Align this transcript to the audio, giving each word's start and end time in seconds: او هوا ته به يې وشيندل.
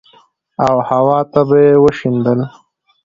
او 0.67 0.75
هوا 0.89 1.19
ته 1.31 1.39
به 1.47 1.57
يې 1.65 1.73
وشيندل. 1.83 2.39